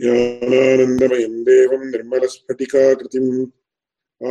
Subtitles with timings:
[0.00, 3.46] ज्ञानानन्दमयम् देवम् निर्मलस्फटिकाकृतिम्।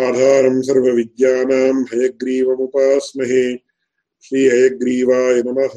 [0.02, 3.58] आधारम् सर्वविद्यानाम् हयग्रीवमुपास्महे
[4.24, 5.76] श्रीहयग्रीवाय नमः।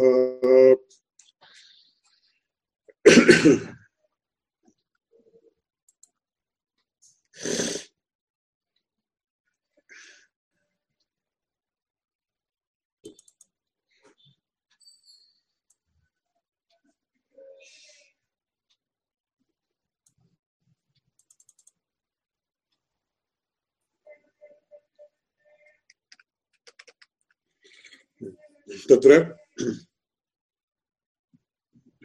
[28.88, 29.19] तत्र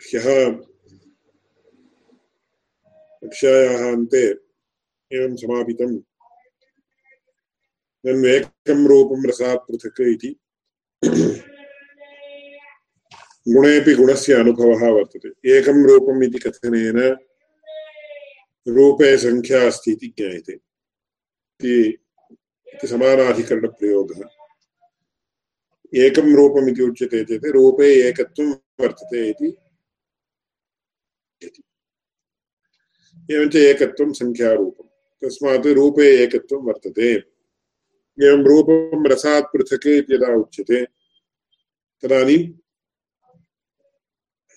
[0.02, 0.28] ह्यः
[3.24, 4.24] कक्षायाः अन्ते
[5.12, 5.96] एवं समापितम्
[8.06, 10.32] नन्वेकं रूपं रसात् पृथक् इति
[13.46, 17.00] गुणेऽपि गुणस्य अनुभवः वर्तते एकं रूपम् इति कथनेन
[18.68, 20.54] रूपे सङ्ख्या अस्ति इति ज्ञायते
[21.60, 24.39] इति समानाधिकरणप्रयोगः
[25.94, 29.58] एकं रूपम् इति उच्यते चेत् रूपे एकत्वं वर्तते इति
[33.32, 34.88] एवञ्च एकत्वं सङ्ख्यारूपं
[35.22, 37.14] तस्मात् रूपे एकत्वं वर्तते।
[38.18, 40.86] एवं रूपं रसात् पृथक् इति यदा उच्यते,
[42.04, 42.44] तदानीं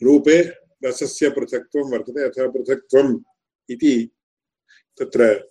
[0.02, 0.39] रूपे
[0.84, 3.20] रसस्य पृथक्त्वं वर्तते, अथवा पृथक्त्वम्
[3.70, 4.11] इति
[4.98, 5.48] तत्र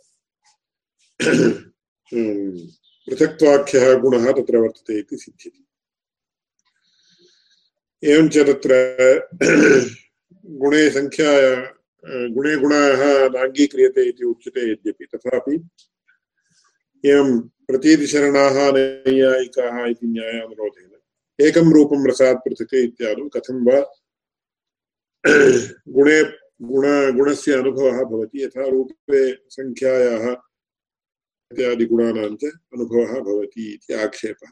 [3.10, 5.66] पृथक्त्वाख्यः गुणः तत्र वर्तते इति सिद्ध्यति।
[8.04, 8.74] एवञ्च तत्र
[10.46, 11.32] गुणे सङ्ख्या
[12.28, 15.56] गुणे गुणाः नाङ्गीक्रियते इति उच्यते यद्यपि। तथापि
[17.06, 20.92] एवं प्रतीतिशरणाः नैयायिकाः इति न्यायानुरोधेन।
[21.46, 23.80] एकं रूपं रसात् पृथक् इत्यादौ। कथं वा
[25.90, 26.24] गुणे,
[26.62, 30.32] गुण, गुणस्य अनुभवः भवति, यथा रूपे सङ्ख्यायाः
[31.52, 34.50] इत्यादिगुणानां च अनुभवः भवति इति आक्षेपः।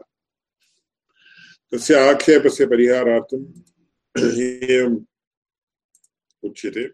[1.74, 5.06] तस्य आक्षेपस्य परिहारार्थम् एवम्
[6.44, 6.90] उच्यते।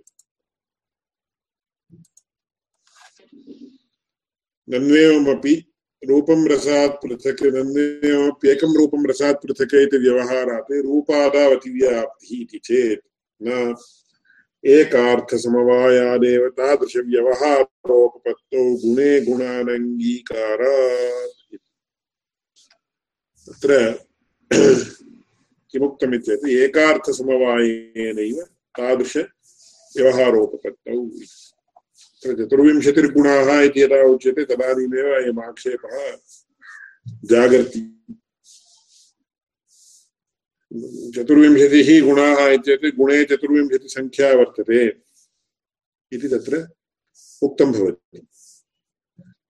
[4.70, 5.72] नन्वेवमपि
[6.10, 13.08] रूपं रसात् पृथक् नन्वेवमप्येकं रूपं रसात् पृथक् इति व्यवहारात् रूपादावतिव्याप्तिः इति चेत्
[13.44, 13.76] न
[14.66, 21.58] एकार्थसमवायादेव तादृशव्यवहारोपपत्तौ गुणे गुणानङ्गीकारात्।
[23.48, 24.06] तत्र
[24.54, 28.48] किमुक्तमित्येतत् एकार्थसमवायेनैव
[28.78, 31.10] तादृशव्यवहारोपपत्तौ
[32.26, 36.18] चतुर्विंशतिर्गुणाः इति यदा उच्यते, तदानीमेव अयम् आक्षेपः
[37.32, 37.92] जागर्ति।
[41.16, 42.58] चतुर्विंशतिः गुणाः
[42.98, 44.96] गुणे चतुर्विंशतिसङ्ख्या वर्तते
[46.12, 46.68] इति तत्र
[47.42, 48.28] उक्तं भवति।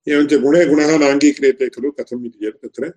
[0.07, 2.93] एवञ्च गुणे गुणः नाङ्गीक्रियते खलु कथम् इति चेत् तत्र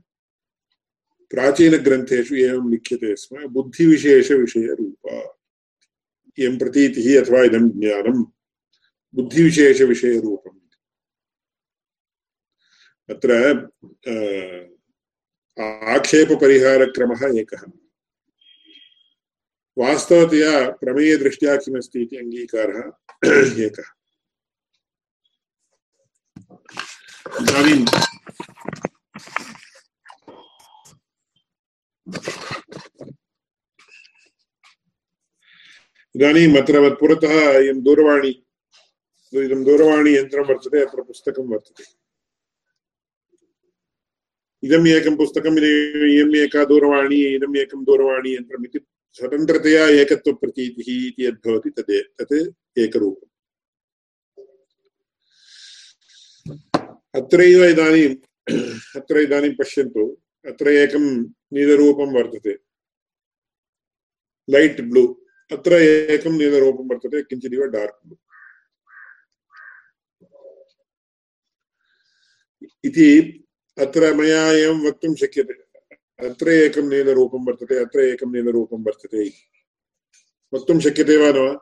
[1.31, 5.17] प्राचीनग्रन्थेषु एवं लिख्यते स्म बुद्धि बुद्धिविशेषविषयरूपा
[6.39, 8.23] इयं प्रतीतिः अथवा इदं ज्ञानं
[9.15, 10.59] बुद्धिविशेषविषयरूपम्
[13.11, 13.33] अत्र
[15.95, 17.63] आक्षेपपरिहारक्रमः एकः।
[19.79, 22.81] वास्तवतया प्रमेयदृष्ट्या किमस्ति इति अङ्गीकारः
[23.67, 23.89] एकः।
[27.43, 27.85] इदानीं
[36.17, 38.45] इदानीम् अत्र पुरतः इयं दूरवाणी,
[39.35, 41.85] इदं दूरवाणीयन्त्रं वर्तते, अत्र पुस्तकं वर्तते।
[44.67, 48.81] इदम् एकं पुस्तकम् इयम् एका दूरवाणी इदम् एकं दूरवाणीयन्त्रम् इति
[49.13, 53.29] स्वतन्त्रतया एकत्वप्रतीतिः इति यद्भवति, तद् तत् एकरूपम्।
[57.15, 58.17] अत्रैव इदानीम्
[58.97, 62.55] अत्र इदानीं पश्यन्तु, अत्र एकं नीलरूपं वर्तते
[64.49, 65.05] लैट् ब्लू
[65.51, 68.17] अत्र एकं नीलरूपं वर्तते किञ्चिदिव डार्क् ब्लू
[72.85, 73.09] इति
[73.79, 75.55] अत्र मया एवं वक्तुं शक्यते
[76.19, 79.45] अत्र एकं नीलरूपं वर्तते अत्र एकं नीलरूपं वर्तते इति
[80.53, 81.55] वक्तुं शक्यते वा न वा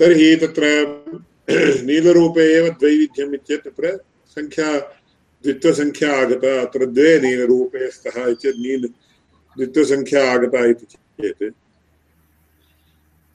[0.00, 0.68] तर्हि तत्र
[1.86, 3.96] नीलरूपे एव द्वैविध्यम् इत्येतत् तत्र
[4.36, 4.68] सङ्ख्या
[5.42, 8.86] द्वित्वसङ्ख्या आगता अत्र द्वे नीलरूपे स्तः चेत् नील
[9.56, 11.42] द्वित्वसङ्ख्या आगता इति चेत्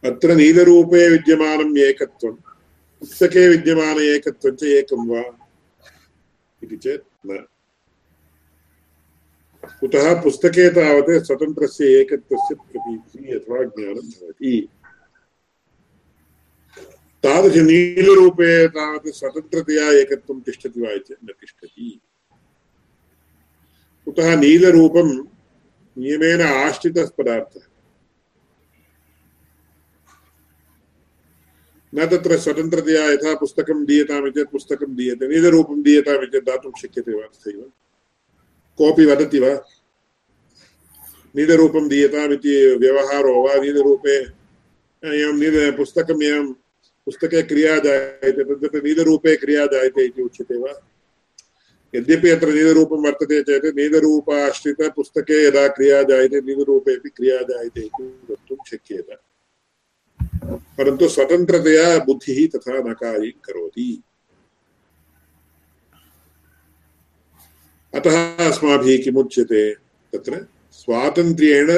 [0.04, 2.34] अत्र नीलरूपे विद्यमानम् एकत्वं,
[3.02, 5.24] पुस्तके विद्यमान एकत्वं च एकं वा
[6.64, 7.46] इति चेत् न।
[9.80, 14.54] कुतः पुस्तके तावत् स्वतन्त्रस्य एकत्वस्य प्रतीतिः अथवा ज्ञानं भवति।
[17.24, 22.02] तादृशनीलरूपे तावत् स्वतन्त्रतया एकत्वं तिष्ठति वा इति न तिष्ठति।
[24.06, 25.08] कुतः नीलरूपं
[25.98, 27.66] नियमेन आश्रितः पदार्थः
[31.96, 37.28] न तत्र स्वतन्त्रतया यथा पुस्तकं दीयताम् चेत् पुस्तकं दीयते, नीलरूपं दीयताम् चेत् दातुं शक्यते वा
[37.28, 37.62] तथैव।
[38.78, 39.54] कोऽपि वदति वा?
[41.36, 41.90] नीलरूपं
[42.78, 43.54] व्यवहारो वा?
[43.56, 44.18] नीलरूपे
[45.22, 46.54] एवं नील पुस्तकम् एवं
[47.08, 50.74] पुस्तके क्रिया जायते तद्वत् नीलरूपे क्रिया जायते इति उच्यते वा?
[51.96, 59.08] यद्यपि अत्र नीलरूपं वर्तते चेत् नीलरूपाश्रितपुस्तके यदा क्रिया जायते नीलरूपेपि क्रिया जायते इति वक्तुं शक्येत।
[60.78, 64.04] परन्तु स्वतन्त्रतया बुद्धिः तथा न कार्यं करोति।
[67.96, 69.74] अतः अस्माभिः किमुच्यते
[70.14, 70.48] तत्र?
[70.72, 71.72] स्वातन्त्र्येण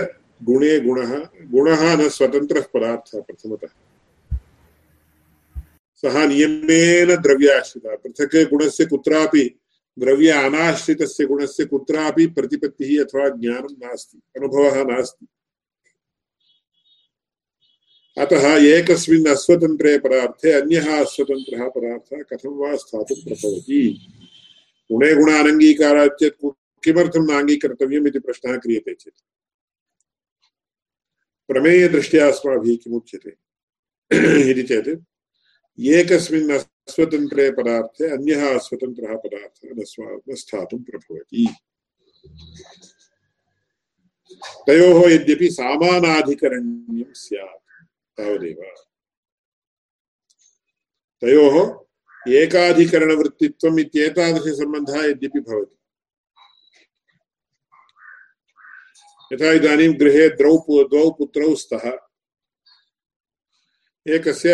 [0.44, 1.16] गुणे गुणः
[1.52, 3.68] गुणः न स्वतन्त्रः पदार्थः प्रथमतः।
[6.02, 9.60] सः नियमेन द्रव्याश्रितः। पृथक् गुणस्य कुत्रापि
[10.00, 15.28] द्रव्य अनाश्रितस्य गुणस्य कुत्रापि प्रतिपत्तिः अथवा ज्ञानं नास्ति, अनुभवः नास्ति।
[18.18, 24.08] अतः एकस्मिन् अस्वतन्त्रे पदार्थे अन्यः अस्वतन्त्रः पदार्थः कथं वा स्थातुं प्रभवति?
[24.92, 26.48] गुणे गुणानङ्गीकारात् चेत्
[26.84, 29.24] किमर्थं नाङ्गीकर्तव्यम् इति प्रश्नः क्रियते चेत्।
[31.48, 33.30] प्रमेयदृष्ट्या अस्माभिः किमुच्यते?
[34.52, 34.90] इति चेत्
[35.80, 41.46] एकस्मिन् अस्वतन्त्रे पदार्थे अन्यः अस्वतन्त्रः पदार्थः न स्वा न स्थातुं प्रभवति
[44.68, 47.62] तयोः यद्यपि सामानाधिकरण्यं स्यात्
[48.18, 48.62] तावदेव
[51.22, 51.56] तयोः
[52.34, 55.76] एकाधिकरणवृत्तित्वम् इत्येतादृशसम्बन्धः यद्यपि भवति
[59.32, 61.90] यथा इदानीं गृहे द्रौ द्वौ पुत्रौ स्तः
[64.16, 64.54] एकस्य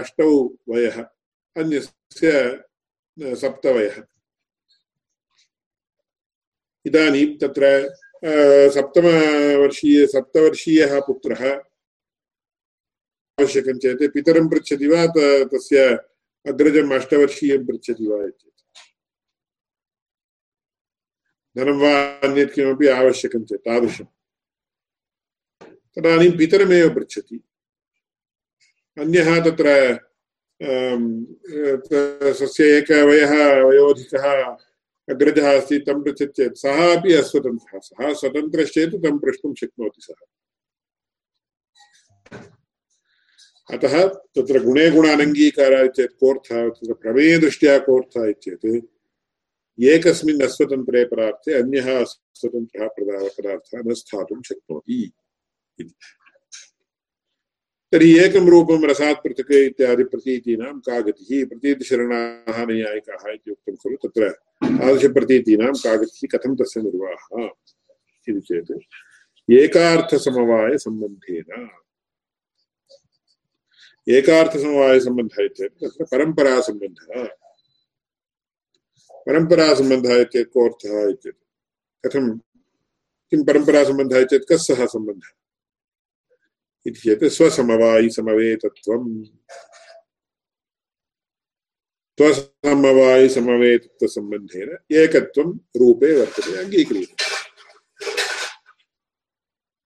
[0.00, 0.30] अष्टौ
[0.68, 0.96] वयः,
[1.56, 2.30] अन्यस्य
[3.42, 3.96] सप्तवयः।
[6.86, 7.64] इदानीं तत्र
[8.74, 11.42] सप्तमवर्षीय, सप्तवर्षीयः पुत्रः
[13.40, 15.06] आवश्यकं चेत्, पितरं पृच्छति वा
[15.52, 15.78] तस्य
[16.46, 18.46] अग्रजम् अष्टवर्षीयं पृच्छति वा इति।
[21.56, 21.92] धनं वा
[22.28, 24.02] अन्यत् किमपि आवश्यकं चेत्
[25.94, 27.40] तदानीं पितरमेव पृच्छति।
[28.96, 29.66] अन्यः तत्र
[32.38, 33.32] स्वस्य एकवयः
[33.64, 34.24] वयोधिकः
[35.08, 40.20] अग्रजः अस्ति तं पृच्छति चेत् सः अपि अस्वतन्त्रः, सः स्वतन्त्रश्चेत् तं प्रष्टुं शक्नोति सः।
[43.68, 43.94] अतः
[44.36, 48.66] तत्र गुणे गुणानङ्गीकारः चेत् कोऽर्थः तत्र प्रमेयदृष्ट्या कोऽर्थः इत्येत्
[49.78, 55.00] एकस्मिन् अस्वतन्त्रे पदार्थे अन्यः अस्वतन्त्रः पदार्थः न स्थातुं शक्नोति
[57.92, 64.30] तर्हि एकं रूपं रसात् पृथक् इत्यादि प्रतीतीनां का गतिः प्रतीतिशरणाः नैयायिकाः इति उक्तं खलु तत्र
[64.30, 67.48] तादृशप्रतीतीनां का गतिः कथं तस्य निर्वाहः
[68.28, 68.80] इति चेत्
[69.50, 71.70] एकार्थसमवायसम्बन्धेन।
[74.08, 77.28] एकार्थसमवायसम्बन्धः चेत् तत्र परम्परासम्बन्धः।
[79.26, 82.06] परम्परासम्बन्धः चेत् कोऽर्थः इत्येतत्?
[82.06, 82.40] कथं?
[83.30, 85.39] किं परम्परासम्बन्धः चेत् कः सः सम्बन्धः?
[86.86, 89.24] इति चेत् स्वसमवायिसमवेतत्वम्
[92.20, 97.14] स्वसमवायिसमवेतत्वसम्बन्धेन एकत्वं रूपे वर्तते, अङ्गीक्रियते।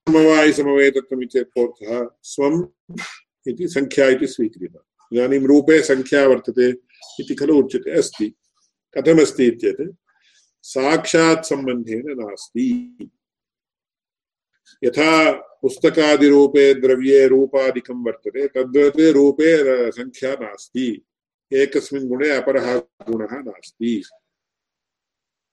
[0.09, 2.63] समवायिसमवेतत्वम् इत्येतत् कोऽर्थः स्वम्
[3.47, 6.73] इति संख्या इति स्वीक्रियते। इदानीं रूपे संख्या वर्तते
[7.19, 8.35] इति खलु उच्यते, अस्ति।
[8.97, 9.95] कथमस्ति चेत्
[10.63, 12.97] साक्षात् सम्बन्धेन नास्ति।
[14.83, 21.05] यथा पुस्तकादिरूपे द्रव्ये रूपादिकं वर्तते, तद्वत् रूपे संख्या नास्ति।
[21.53, 24.03] एकस्मिन् गुणे अपरः गुणः नास्ति।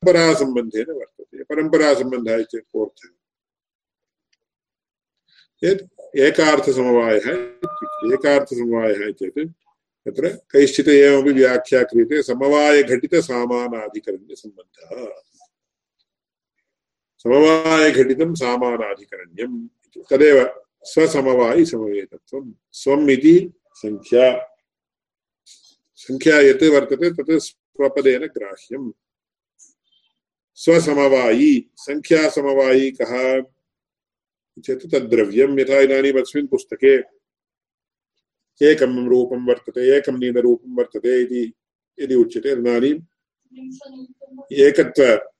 [0.04, 3.08] परम्परासम्बन्धेन वर्तते। परम्परासम्बन्धः चेत् कोऽर्थः?
[5.60, 7.52] चेत् एकार्थसमवायः
[8.12, 9.48] एकार्थसमवायः चेत्
[10.08, 15.12] तत्र कैश्चित् एवमपि व्याख्या क्रियते। समवायघटितसामानाधिकरण्यसम्बन्धः
[17.22, 19.56] समवायघटितं सामानाधिकरण्यम्
[20.10, 20.38] तदेव
[20.84, 23.36] स्वसमवायिसमवेतत्वं स्वम् इति
[23.82, 24.26] सङ्ख्या
[26.04, 28.90] सङ्ख्या यत् वर्तते तत् स्वपदेन ग्राह्यम्।
[30.54, 33.12] स्वसमवायी। सङ्ख्यासमवायी कः?
[34.64, 36.94] चेत् तद्द्रव्यं यथा इदानीम् अस्मिन् पुस्तके
[38.60, 41.42] एकं रूपं वर्तते एकं नीलरूपं वर्तते इति
[42.00, 43.00] यदि उच्यते तदानीम्
[44.52, 45.31] एकत्व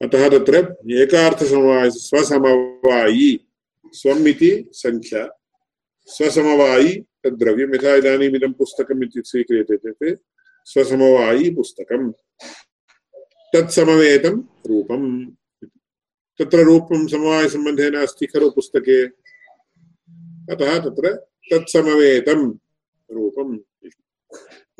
[0.00, 0.56] अतः तत्र
[1.02, 3.30] एकार्थसमवायः स्वसमवायी
[3.92, 5.28] स्वमिति संख्या।
[6.06, 10.20] स्वसमवायी तद्द्रव्यं यथा इदानीम् इदं पुस्तकम् इति स्वीक्रियते चेत्
[10.64, 12.12] स्वसमवायी पुस्तकम्।
[13.54, 15.30] तत्समवेतं रूपम्।
[16.38, 19.06] तत्र रूपं समवायसम्बन्धेन अस्ति खलु पुस्तके।
[20.54, 22.58] अतः तत्र तत्समवेतं
[23.12, 23.58] रूपम्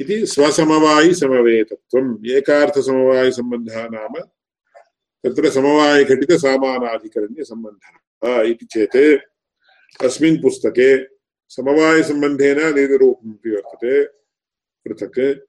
[0.01, 4.15] इति स्वसमवायिसमवेतत्वम्। एकार्थसमवायसम्बन्धः नाम
[5.27, 9.21] तत्र समवायघटितसामानाधिकरण्यसम्बन्धः इति चेत्
[10.05, 11.12] अस्मिन् पुस्तके
[11.53, 14.05] समवायसम्बन्धेन निरूपमपि वर्तते
[14.85, 15.47] पृथक्।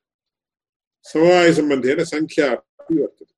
[1.04, 3.36] समवायसम्बन्धेन सङ्ख्या अपि वर्तते।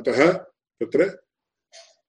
[0.00, 0.32] अतः
[0.80, 1.18] तत्र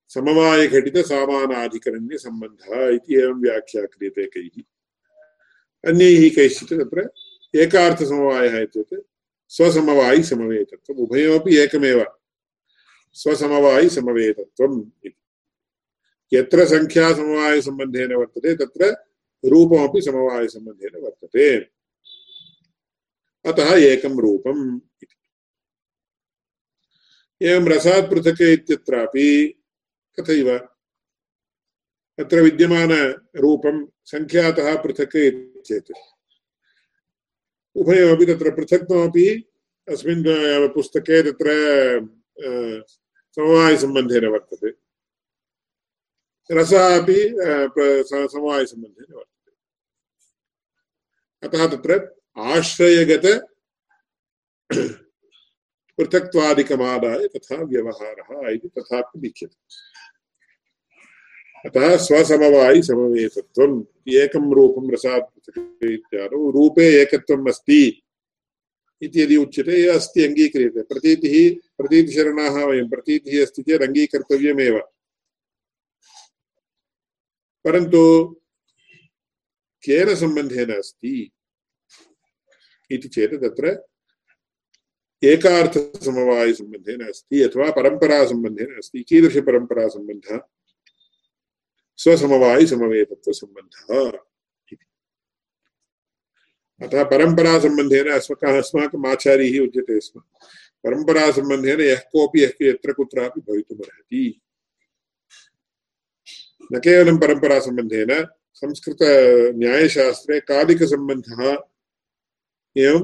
[0.08, 4.64] समवायघटितसामानाधिकरण्यसम्बन्धः इति एवं व्याख्या क्रियते कैः।
[5.90, 7.10] अन्यैः कैश्चित् तत्र
[7.56, 8.98] एकार्थसमवायः इत्युक्ते
[9.48, 12.06] स्वसमवायि समवेतत्वम्। उभयोपि एकमेव
[13.14, 15.23] स्वसमवायि समवेतत्वम् इति।
[16.34, 18.82] यत्र सङ्ख्या समवायसम्बन्धेन वर्तते, तत्र
[19.44, 21.48] रूपमपि समवायसम्बन्धेन वर्तते।
[23.46, 24.64] अतः एकं रूपम्
[25.04, 25.16] इति।
[27.42, 29.28] एवं रसात् पृथक् इत्यत्रापि
[30.18, 30.50] तथैव
[32.20, 35.18] अत्र विद्यमानरूपं सङ्ख्यातः पृथक्
[35.68, 35.92] चेत्
[37.76, 39.28] उभयमपि तत्र पृथक्त्वमपि
[39.88, 40.24] अस्मिन्
[40.74, 41.48] पुस्तके तत्र
[43.38, 44.70] समवायसम्बन्धेन वर्तते।
[46.52, 47.20] रसः अपि
[48.32, 49.52] समवायसम्बन्धेन वर्तते
[51.48, 51.92] अतः तत्र
[52.38, 53.26] आश्रयगत
[56.00, 59.58] पृथक्त्वादिकमादाय तथा व्यवहारः इति तथापि लिख्यते।
[61.70, 67.84] अतः स्वसमवायि समवेतत्वम्, एकं रूपं रसात् पृथक् इत्यादौ रूपे एकत्वम् अस्ति
[69.02, 74.78] इति यदि उच्यते अस्ति, अङ्गीक्रियते। प्रतीतिः, प्रतीतिशरणाः वयं, प्रतीतिः अस्ति चेत् अङ्गीकर्तव्यमेव।
[77.66, 78.02] परन्तु
[79.84, 81.32] केन सम्बन्धेन अस्ति
[82.92, 83.86] इति चेत् तत्र
[85.24, 89.04] एकार्थसमवायसम्बन्धेन अस्ति अथवा परम्परासम्बन्धेन अस्ति
[92.68, 93.72] समवेतत्व संबंध
[96.82, 100.20] अतः परंपरा संबंधेन अस्माकम् अस्माकम् आचार्यैः उच्यते स्म।
[100.84, 104.42] परंपरा संबंधेन यः कोऽपि यः यत्र कुत्रापि भवितुमर्हति।
[106.72, 108.12] न केवलं परंपरा संबंधेन
[108.62, 109.02] संस्कृत
[109.60, 111.42] न्यायशास्त्रे कालिकसम्बन्धः
[112.76, 113.04] एवं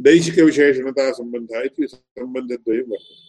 [0.00, 3.26] दैशिकविशेषणता सम्बन्धः इति सम्बन्धद्वयं वर्तते।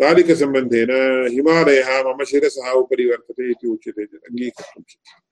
[0.00, 0.90] कालिकसम्बन्धेन
[1.32, 5.22] हिमालयः मम शिरसः उपरि वर्तते इति उच्यते चेत् अङ्गीकर्तुं शक्यते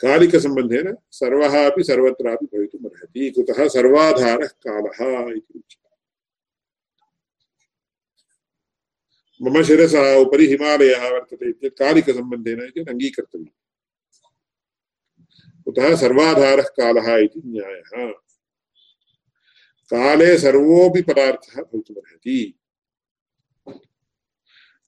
[0.00, 0.86] कालिकसम्बन्धेन
[1.20, 4.98] सर्वः अपि सर्वत्रापि भवितुम् अर्हति कुतः सर्वाधारः कालः
[5.32, 5.83] इति उच्यते।
[9.42, 13.46] मम शिरसः उपरि हिमालयः वर्तते इत्येतत् कालिकसम्बन्धेन इति अङ्गीकर्तव्यम्।
[15.64, 18.12] कुतः सर्वाधारः कालः इति न्यायः।
[19.90, 22.58] काले सर्वोऽपि पदार्थः भवितुमर्हति।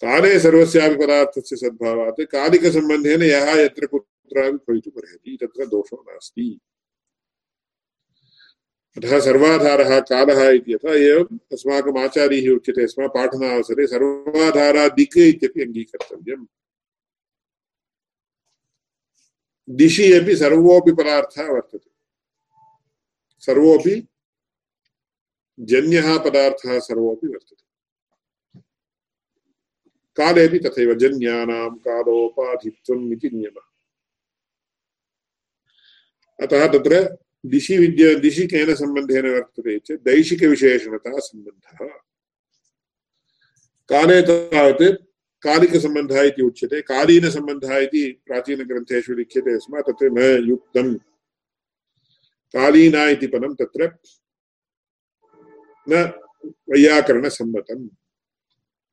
[0.00, 6.61] काले सर्वस्यापि पदार्थस्य सद्भावात् कालिकसम्बन्धेन यः यत्र कुत्रापि भवितुमर्हति, तत्र दोषो नास्ति।
[8.97, 11.99] अतः सर्वाधारः कालः इति यथा एवम् अस्माकम्
[12.88, 16.47] स्म पाठनावसरे सर्वाधारा दिक् इत्यपि अङ्गीकर्तव्यम्।
[19.71, 21.91] दिशि अपि सर्वोऽपि पदार्थः वर्तते।
[23.38, 24.09] सर्वोऽपि
[25.61, 27.65] जन्यः पदार्थः सर्वोऽपि वर्तते।
[30.17, 33.62] कालेपि तथैव जन्यानां कालोपाधित्वम् इति नियमः।
[36.47, 41.87] अतः तत्र दिशि विद्या, दिशि केन सम्बन्धेन वर्तते चेत् दैशिकविशेषणता सम्बन्धः।
[43.91, 44.83] काले तावत्
[45.43, 50.95] कालिकसम्बन्धः इति उच्यते। कालीनसम्बन्धः इति प्राचीनग्रन्थेषु लिख्यते स्म, तत्र न युक्तं
[52.55, 53.91] कालीना इति पदं तत्र
[55.88, 56.12] न
[56.71, 57.88] वैयाकरणसम्मतम्।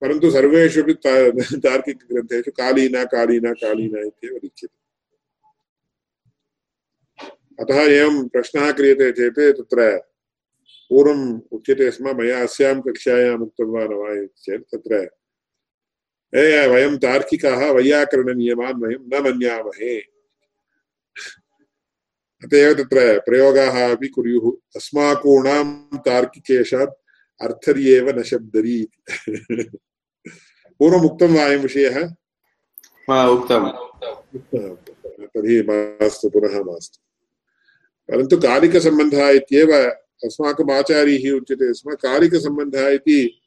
[0.02, 4.83] परन्तु सर्वेषु अपि तार्किकग्रन्थेषु कालीना कालीना कालीना इत्येव लिख्यते।
[7.60, 9.98] अतः एवं प्रश्नः क्रियते चेत् तत्र
[10.90, 15.10] पूर्वम् उच्यते स्म मया अस्यां कक्षायाम् उक्तं वा वा चेत् तत्र
[16.36, 20.00] ए वयं तार्किकाः वैयाकरणनियमान् वयं न मन्यामहे।
[22.44, 27.00] अत एव तत्र प्रयोगाः अपि कुर्युः अस्माकूणां तार्किकेशात्
[27.42, 29.64] अर्थर्येव न शब्दरी इति।
[30.80, 31.98] पूर्वम् उक्तं वा अयं विषयः?
[33.30, 33.72] उक्तम्।
[35.28, 37.03] तर्हि मास्तु पुनः मास्तु।
[38.10, 39.72] परन्तु कालिकसम्बन्धः इत्येव
[40.26, 43.40] अस्माकम् आचार्यैः उच्यते स्म कालिकसम्बन्धः इति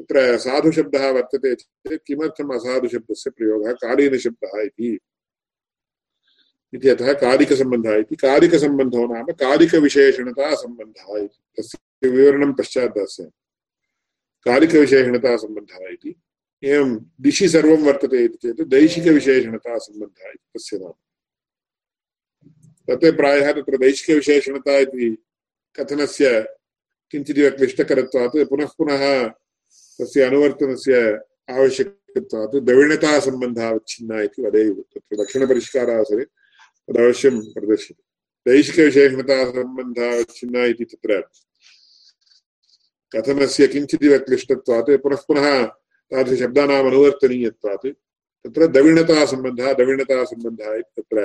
[0.00, 4.98] तत्र साधुशब्दः वर्तते चेत् किमर्थम् असाधुशब्दस्य प्रयोगः कालीनशब्दः इति?
[6.74, 13.32] इति अतः कालिकसम्बन्धः इति। कालिकसम्बन्धो नाम कालिकविशेषणतासम्बन्धः इति। तस्य विवरणं पश्चात् दास्यामि।
[14.44, 16.14] कालिकविशेषणतासम्बन्धः इति।
[16.64, 20.92] एवं दिशि सर्वं वर्तते इति चेत् दैशिकविशेषणतासम्बन्धः इति। तस्य नाम।
[22.88, 25.06] तत् प्रायः तत्र दैशिकविशेषणता इति
[25.76, 26.26] कथनस्य
[27.10, 29.02] किञ्चिदिव क्लिष्टकरत्वात् पुनः पुनः
[29.98, 30.94] तस्य अनुवर्तनस्य
[31.50, 38.02] आवश्यकत्वात् द्रविणतासम्बन्धावच्छिन्ना इति वदेयुः। तत्र दक्षिणपरिष्कारावसरे तदवश्यं प्रदर्श्यते।
[38.46, 41.10] दैशिकविशेषणतासम्बन्धावच्छिन्ना इति तत्र
[43.12, 45.46] कथनस्य किञ्चिदिव क्लिष्टत्वात् पुनः पुनः
[46.12, 47.86] तादृशशब्दानाम् अनुवर्तनीयत्वात्
[48.44, 51.18] तत्र दविणतासम्बन्धः दविणतासम्बन्धः इति तत्र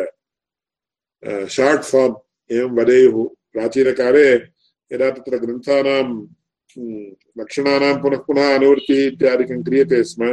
[1.24, 2.16] शार्ट् फार्म्
[2.50, 4.28] एवं वदेयुः प्राचीनकाले
[4.92, 6.06] यदा तत्र ग्रन्थानां
[7.40, 10.32] लक्षणानां पुनः पुनः अनुवृत्तिः इत्यादिकं क्रियते स्म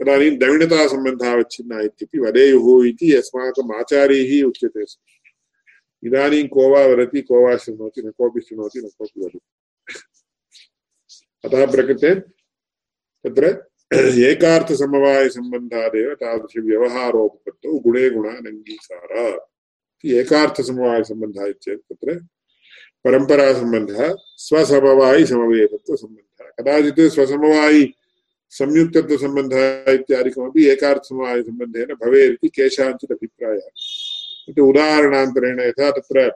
[0.00, 5.00] तदानीं द्रविणतासम्बन्धावच्छिन्ना इत्यपि वदेयुः इति अस्माकम् आचार्यैः उच्यते स्म
[6.02, 9.40] इदानीं को वा वदति को वा शृणोति न कोऽपि शृणोति न कोऽपि वदति
[11.44, 12.14] अतः प्रकृते
[13.24, 13.44] तत्र
[14.24, 19.49] एकार्थसमवायसम्बन्धादेव तादृशव्यवहारोपपत्तौ गुणे गुणानङ्गीकार इति
[20.06, 22.26] एकार्थसमवायसम्बन्धः इत्येतत् तत्र
[23.04, 27.94] परम्परासम्बन्धः स्वसमवायिसमवेतत्वसम्बन्धः कदाचित् स्वसमवायि
[28.50, 33.60] संयुक्तत्वसम्बन्धः इत्यादिकमपि एकार्थसमवायसम्बन्धेन भवेत् इति केषाञ्चित् अभिप्रायः।
[34.48, 36.32] इति उदाहरणान्तरेण यथा तत्र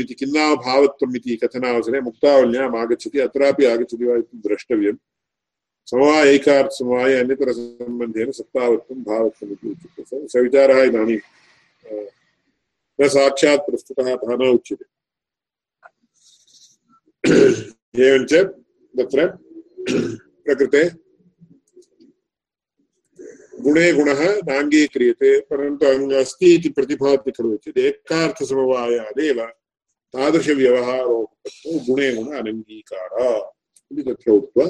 [0.00, 4.96] इति किन्नाम भावत्वम् इति कथनावसरे मुक्तावल्याम् आगच्छति, अत्रापि आगच्छति वा इति द्रष्टव्यम्।
[5.90, 11.20] समवाय ऐकार्थसमवाय अन्यतरसम्बन्धेन सत्तावत्वं भावत्वम् इति उच्यते। स विचारः इदानीं
[12.98, 14.84] न साक्षात् प्रस्तुतः अतः न उच्यते।
[18.06, 18.32] एवञ्च
[18.94, 19.26] तत्र
[20.44, 20.82] प्रकृते
[23.64, 25.86] गुणे गुणः नाङ्गीक्रियते परन्तु
[26.20, 29.40] अस्ति इति प्रतिभाति खलु चेत् एकार्थसमवायादेव
[31.88, 33.10] गुणे गुण अनङ्गीकार
[33.90, 34.66] इति तत्र उक्त्वा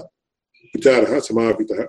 [0.64, 1.86] विचारः, समापितः।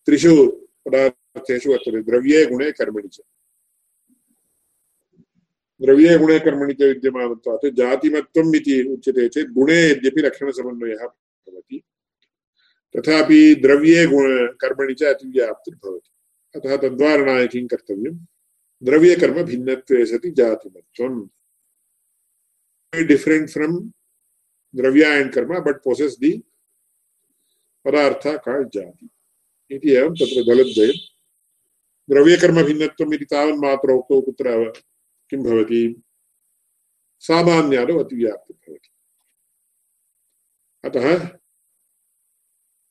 [0.06, 0.46] त्रिषु
[0.84, 3.20] पदार्थेषु वर्तते, द्रव्ये गुणे कर्मणि च।
[5.80, 11.82] द्रव्ये गुणे कर्मणि च विद्यमानत्वात् जातिमत्वम् इति उच्यते चेत् गुणे यद्यपि लक्षणसमन्वयः भवति,
[12.94, 16.10] तथापि द्रव्ये गुण कर्मणि च अतिव्याप्तिर्भवति।
[16.56, 18.16] अतः तद्वारणाय किं कर्तव्यं।
[18.82, 21.28] द्रव्यकर्म भिन्नत्वे सति जातिमत्वम्।
[22.92, 23.72] Different from
[24.76, 26.32] dravya and karma but possess the
[27.86, 29.08] padartha called jati
[29.70, 30.98] इति एवं तत्र दलद्वयं।
[32.10, 34.72] द्रव्यकर्मभिन्नत्वम् इति तावन्मात्रोक्तौ कुत्र
[35.30, 36.02] किं भवति?
[37.20, 38.88] सामान्यादौ अतिव्याप्तिर्भवति
[40.84, 41.28] अतः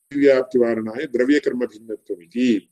[0.08, 2.68] अतिव्याप्तिवारणाय द्रव्यकर्मभिन्नत्वमिति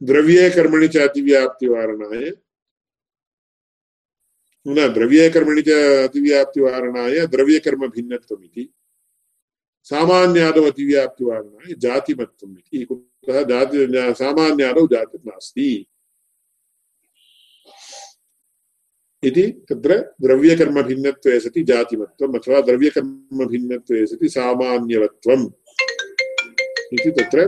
[0.00, 2.30] द्रव्ये कर्मणि च अतिव्याप्तिवारणाय।
[4.66, 5.68] न, द्रव्ये कर्मणि च
[6.04, 8.68] अतिव्याप्तिवारणाय द्रव्यकर्मभिन्नत्वमिति
[9.84, 15.68] सामान्यादौ अतिव्याप्तिवादिनः जातिमत्वम् इति कुतः जाति सामान्यादौ जातिर्नास्ति
[19.22, 25.46] इति तत्र द्रव्यकर्मभिन्नत्वे सति जातिमत्वम् अथवा द्रव्यकर्मभिन्नत्वे सति सामान्यवत्वम्
[26.92, 27.46] इति तत्र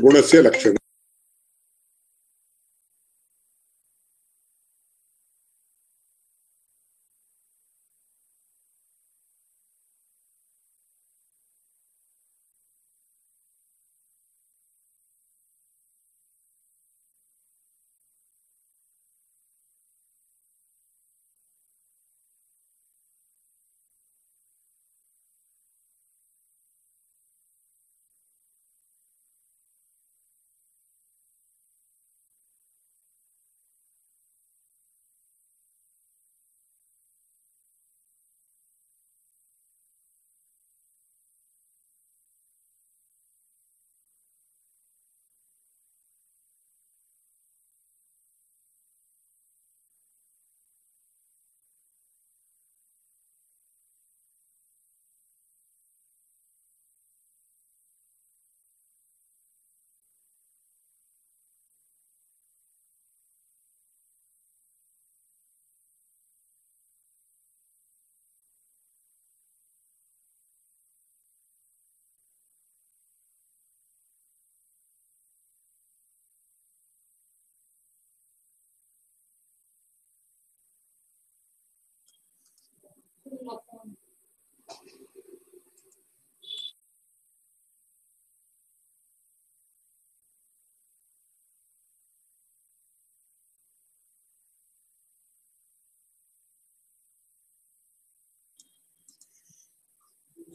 [0.00, 0.85] गुणस्य लक्षणम्।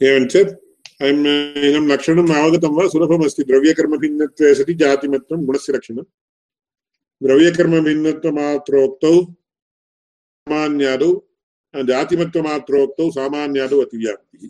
[0.00, 1.26] एवञ्च अयम्
[1.68, 6.04] इदं लक्षणम् अवगतं वा सुलभमस्ति द्रव्यकर्मभिन्नत्वे सति जातिमत्वं गुणस्य लक्षणं
[7.20, 9.14] द्रव्यकर्मभिन्नत्वमात्रोक्तौ
[10.46, 11.10] सामान्यादौ
[11.74, 14.42] जातिमत्वमात्रोक्तौ सामान्यादौ अतिव्याप्तिः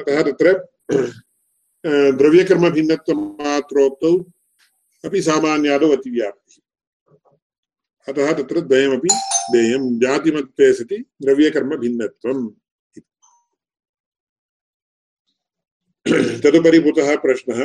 [0.00, 0.52] अतः तत्र
[2.18, 4.12] द्रव्यकर्मभिन्नत्वमात्रोक्तौ
[5.04, 6.60] अपि सामान्यादौ अतिव्याप्तिः
[8.08, 9.10] अतः तत्र द्वयमपि
[9.52, 12.44] देयं जातिमत्वे सति द्रव्यकर्मभिन्नत्वम्
[16.44, 17.60] तदुपरि कुतः प्रश्नः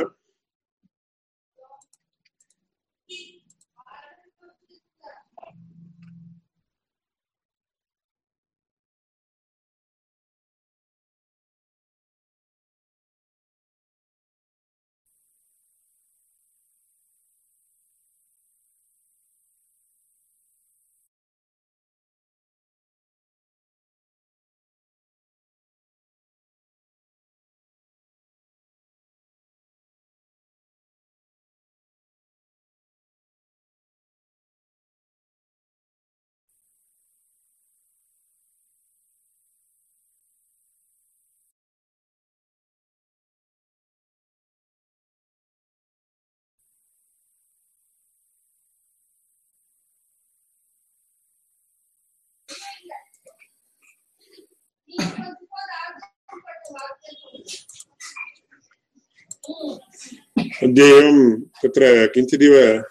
[60.62, 62.82] अद्य एवं तत्र किञ्चिदिव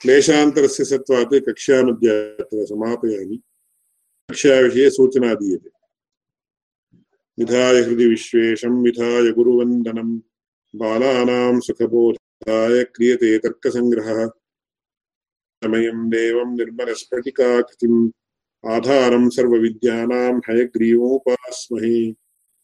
[0.00, 3.36] क्लेशान्तरस्य सत्त्वात् कक्ष्यामध्ये अत्र समापयामि।
[4.30, 5.70] कक्ष्याविषये सूचना दीयते।
[7.38, 10.18] विधाय हृदि विश्वेशं विधाय गुरुवन्दनं।
[10.76, 14.26] बालानां सुखबोधाय क्रियते तर्कसङ्ग्रहः।
[15.64, 18.10] समयं, देवं, निर्मलस्फटिकाकृतिम्।
[18.66, 22.12] आधारं सर्वविद्यानां हयग्रीवोपास्महे।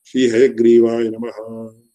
[0.05, 1.92] श्रीहयग्रीवाय नमः।